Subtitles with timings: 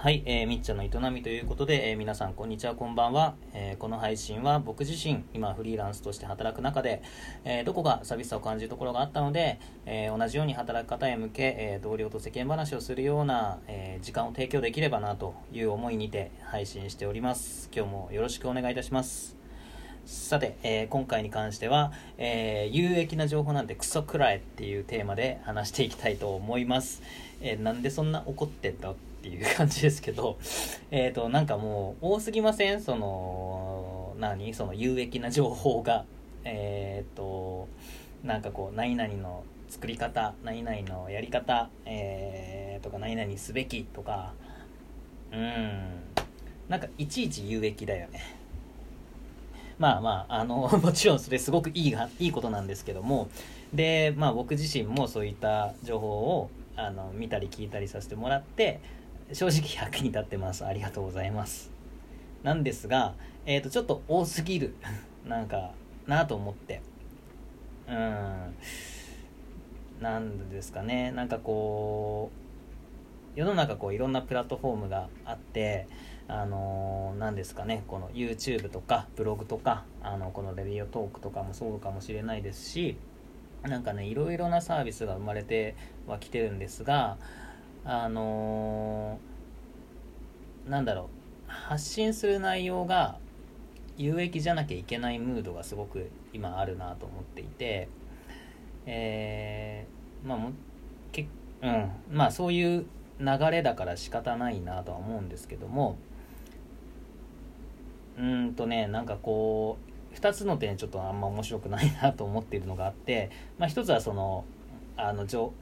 [0.00, 7.02] はい、えー、みっちゃんの営みということで、えー皆さんこんにちは、こんばんは、えーこの配信は僕自身、今フリーランスとして働く中で、
[7.44, 17.68] えどこか寂しさを感じるところがあったので、え同じように働く方へ向け、え同僚と世間話をするような、え時間を提供できればなという思いにて配信しております。
[17.74, 19.36] 今日もよろしくお願いいたします。
[20.06, 27.02] さて、えー今回に関しては、えー有益な情報なんてクソくらえっていうテーマで話していきたいと思います。
[27.40, 28.94] えーなんでそんな怒ってんだっ
[29.28, 30.38] ていう感じですけど、
[30.90, 32.80] えっ、と、なんかもう多すぎません？
[32.80, 34.54] その、何？
[34.54, 36.04] その有益な情報が。
[36.44, 37.68] えっ、と、
[38.24, 44.32] なんかこう、何々の作り方、何々のやり方、えー、とか、何々すべきとか、
[45.30, 45.80] うん、
[46.68, 48.36] なんかいちいち有益だよね。
[49.78, 53.28] まあまあ、あの、もちろんそれすごくいいが、いいことなんですけども、
[53.74, 58.80] で、まあ僕自身もそういった情報を、あの、見たり聞いたりさせてもらって、
[59.32, 60.64] 正直役に立ってます。
[60.64, 61.70] ありがとうございます。
[62.42, 64.74] なんですが、えっ、と、ちょっと多すぎる、
[65.26, 65.72] なんか、
[66.06, 66.80] なと思って。
[67.88, 68.54] うん。
[70.00, 71.10] なんですかね。
[71.12, 72.30] なんかこ
[73.36, 75.86] う、世の中こういろんなプラットフォームがあって、
[76.26, 82.96] あのー、ですかね、この YouTube とかブログとか、あの、このレディオトークとかもそうかもしれないですし、
[83.62, 85.74] なんかね、いろいろなサービスが生まれて
[86.06, 87.18] はきてるんですが、
[87.84, 91.08] あのーなんだろ
[91.48, 93.18] う、発信する内容が
[93.96, 97.88] 有益じゃなきゃいけないムードがすごく今あるなと思っていて、
[98.86, 100.52] えーまあも
[101.12, 101.26] け
[101.62, 102.86] うん、まあそういう
[103.20, 105.96] 流れだから仕方ないなとは思うんですけども
[108.18, 109.78] うんとねなんかこ
[110.12, 114.44] う2つの点ちょっとあんま面白くないなと思っているのがあって、まあ、1つはその
[114.96, 115.52] あの情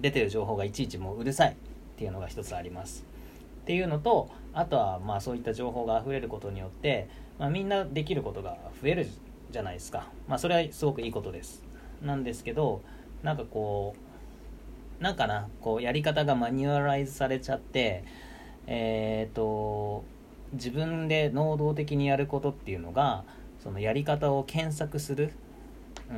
[0.00, 1.54] 出てる情報がいちいちもううるさいっ
[1.96, 3.04] ていうのが1つあります。
[3.62, 9.06] っていうのとあとはまあそういった情報が溢れることによって、まあ、みんなできることが増える
[9.50, 11.62] じゃないですか、まあ、それはすごくいいことです
[12.02, 12.80] なんですけど
[13.22, 13.94] なんかこ
[15.00, 18.04] うなんかなこうやり方がマニュアライズされちゃって
[18.66, 20.04] えっ、と
[20.52, 23.24] 自分で能動的にやることっていうのが
[23.62, 25.32] そのやり方を検索する、
[26.10, 26.16] うん、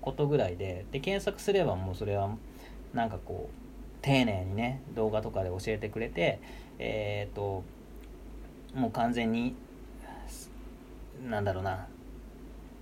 [0.00, 2.30] ことぐらいでで検索すればもうそれは
[2.96, 3.54] なんかこう
[4.00, 6.40] 丁寧にね動画とかで教えてくれて
[6.78, 7.62] えっ、と
[8.74, 9.54] もう完全に
[11.28, 11.86] なんだろうな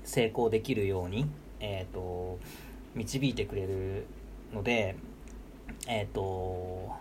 [0.04, 1.26] 成功できるように、
[1.60, 2.38] えー、と
[2.94, 4.06] 導いてくれる
[4.52, 4.96] ので
[5.88, 6.92] えっ、と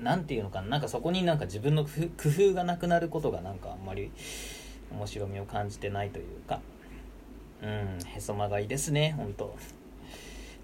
[0.00, 1.90] なんていうのかななんかそこになんか自分の工
[2.22, 4.12] 夫工夫がなくなることがなんかあんまり
[4.92, 6.60] 面白みを感じてないというか
[7.62, 9.56] うんへそ曲がりですね本当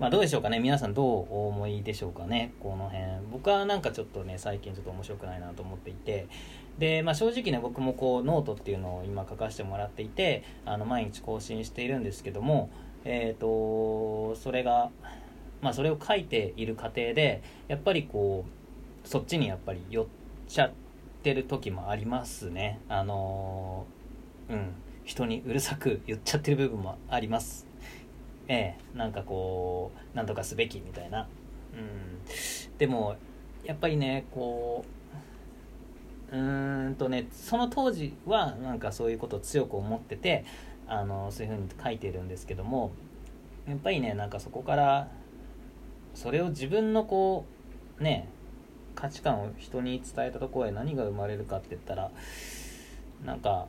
[0.03, 0.59] まあどうでしょうかね。
[0.59, 2.55] 皆さんどうお思いでしょうかね。
[2.59, 3.05] この辺。
[3.31, 6.27] 僕はなんかちょっとね最近ちょっと面白くないなと思っていて。
[6.77, 12.69] で、まあ、正直ね僕もこうノートっていうのを今書かせてもらっていてあの毎日更新しているんですけども
[13.05, 14.91] えっ、とそれが
[15.61, 18.45] まあそれを書いている過程でやっぱりこ
[19.05, 20.07] うそっちにやっぱり寄っ
[20.49, 20.73] ちゃっ
[21.23, 22.81] てる時もありますね。
[22.89, 23.87] あの
[24.51, 24.75] うん。
[25.05, 27.72] 人にうるさく言っちゃってる部分もあります。
[28.48, 31.28] ええなんかこうなんとかすべきみたいな。
[31.75, 32.78] うん。
[32.78, 33.16] でも
[33.64, 34.84] やっぱりねこ
[36.32, 40.44] ううーんとねその当時はなんかそういうことを強く思ってて
[40.88, 42.92] あのそういうふうに書いてるんですけども
[43.69, 45.09] やっぱりねなんかそこから
[46.14, 47.44] それを自分のこ
[48.00, 48.28] うね
[48.94, 52.10] 価値観を人に伝えたところへ何が生まれるかって言ったら
[53.24, 53.66] なんか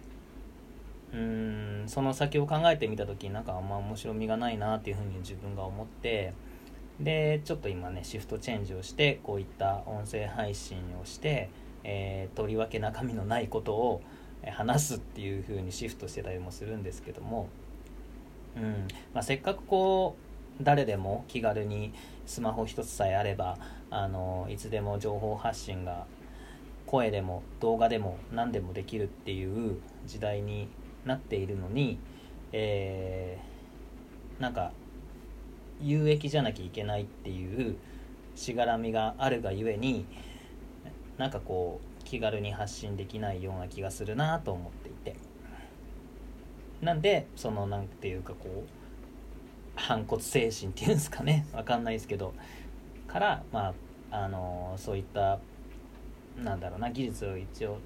[1.14, 6.34] うーんその先を考えてみた時になんかあんま面白みがないなっていうふうに自分が思って
[7.00, 11.50] でちょっと今ねシフトチェンジをしてこういった音声配信をして、
[11.84, 14.02] えーとりわけ中身のないことを
[14.52, 17.48] 話すっていう風にシフトしてたりもするんですけども、
[18.58, 18.88] うん。
[19.14, 20.16] まあ、せっかくこ
[20.60, 21.94] う誰でも気軽に
[22.26, 23.58] スマホ一つさえあれば
[23.90, 26.06] あのいつでも情報発信が
[26.86, 30.68] 声でも動画でも何でもできるっていう時代に
[31.06, 32.00] なっているのに、
[32.52, 33.54] えー
[34.40, 34.72] なんか
[35.82, 37.78] 有益じゃなきゃいけないっていう
[38.36, 40.06] しがらみがあるがゆえに
[41.18, 45.16] なんかこう気軽に発信できないような気がするなと思っていて。
[46.82, 48.70] なんでそのなんていうかこう
[49.76, 51.48] 反骨精神っていうんですかね。
[51.56, 52.34] わかんないですけど。
[53.08, 53.74] からま
[54.12, 55.40] ああのそういった
[56.38, 57.78] なんだろうな技術を一応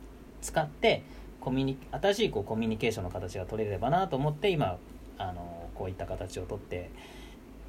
[0.42, 1.04] 使って
[1.48, 4.78] コミュニ新しいこうコミュニケーションの形が取れればなと思って今
[5.18, 6.90] あのこういった形をとって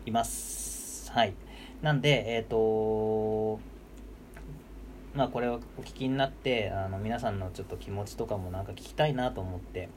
[0.05, 1.13] います。
[1.13, 1.35] はい。
[1.81, 3.61] なんでえっ、と
[5.15, 9.89] まあこれをお聞きになってあの皆さんのちょっと気持ちとかもなんか聞きたいなと思って。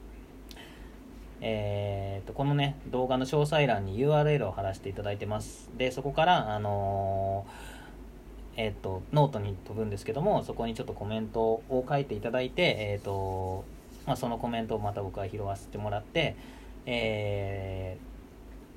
[1.44, 5.68] えーと、このね動画の詳細欄に URL を貼らせていただいてます。
[5.76, 7.71] でそこからあのー、
[8.56, 13.64] えっ、とノートに飛ぶんですけどもそこにちょっとコメントを書いていただいてえっ、と
[14.06, 16.34] まあ、そのコメントをまた僕は拾わせてもらって
[16.86, 17.96] え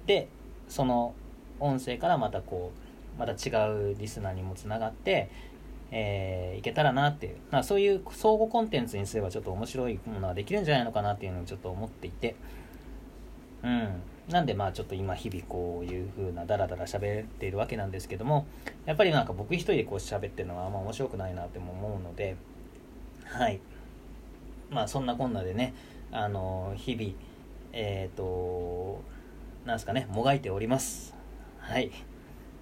[0.06, 0.28] ー、で
[0.68, 1.14] その
[1.60, 2.72] 音声からまたこ
[3.18, 5.30] うまた違うリスナーにもつながって、
[5.92, 12.36] えー、いけたらなっていう、まあ、そういう相互コンテンツにすればちょっと面白いものはできるんじゃないのかなっていうのをちょっと思っていて、
[13.66, 13.90] うん。
[14.30, 18.48] なんでまあちょっと今日々こういう風なダラダラ喋っているわけなんですけども、
[18.86, 22.36] やっぱりなんか僕一人でこう喋ってるのはあんま面白くないなっても思うので、
[23.26, 23.60] はい。
[24.70, 25.74] まあそんなこんなでね、
[26.12, 27.12] あの、日々、
[27.74, 29.02] えっ、ー、と、
[29.66, 31.16] なんすかね、もがいております。
[31.60, 31.92] はい。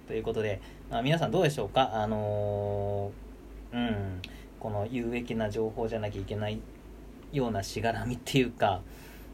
[0.06, 0.60] ということで、
[0.90, 1.94] まあ、皆さんどうでしょうか？
[1.94, 3.10] あの、
[3.72, 4.20] うん、
[4.60, 6.60] この有益な情報じゃなきゃいけない
[7.32, 8.82] ようなしがらみっていうか、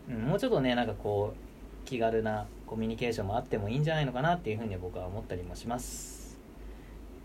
[0.08, 1.49] うん、もうちょっとね、なんかこう、
[1.84, 6.38] 気軽なコミュニケーションもあってもいいんじゃないのかなっていうふうに僕は思ったりもします。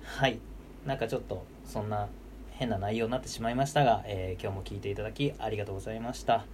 [0.04, 0.40] はい。
[0.86, 2.07] なんかちょっと、そんな
[2.52, 6.46] 変な内容になってしまいましたが、えー、今日も聞いていただきありがとうございました。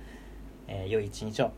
[0.67, 1.51] えー、良い一日を。